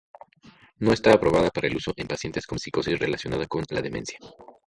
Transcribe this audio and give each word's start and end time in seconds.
No 0.79 0.93
está 0.93 1.13
aprobada 1.13 1.51
para 1.51 1.67
el 1.67 1.75
uso 1.75 1.93
en 1.95 2.07
pacientes 2.07 2.47
con 2.47 2.57
psicosis 2.57 2.97
relacionada 2.97 3.45
con 3.45 3.63
la 3.69 3.83
demencia. 3.83 4.17